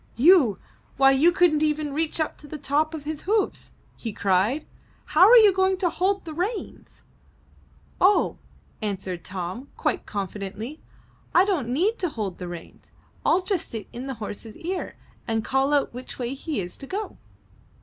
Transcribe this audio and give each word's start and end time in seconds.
''You! 0.17 0.57
why 0.97 1.11
you 1.11 1.31
couldn't 1.31 1.61
even 1.61 1.93
reach 1.93 2.19
up 2.19 2.35
to 2.39 2.47
the 2.47 2.57
top 2.57 2.95
of 2.95 3.03
his 3.03 3.21
hoofs!" 3.29 3.71
he 3.95 4.11
cried. 4.11 4.65
''How 5.09 5.21
are 5.29 5.37
you 5.37 5.53
going 5.53 5.77
to 5.77 5.91
hold 5.91 6.25
the 6.25 6.33
reins?" 6.33 7.03
*'0h," 7.99 8.37
answered 8.81 9.23
Tom, 9.23 9.67
quite 9.77 10.07
confidently, 10.07 10.81
"I 11.35 11.45
don't 11.45 11.69
need 11.69 11.99
to 11.99 12.09
hold 12.09 12.39
the 12.39 12.47
reins. 12.47 12.89
I'll 13.23 13.43
just 13.43 13.69
sit 13.69 13.87
in 13.93 14.07
the 14.07 14.15
horse's 14.15 14.57
ear 14.57 14.95
and 15.27 15.45
call 15.45 15.71
out 15.71 15.93
which 15.93 16.17
way 16.17 16.33
he 16.33 16.59
is 16.59 16.77
to 16.77 16.87
go!" 16.87 17.19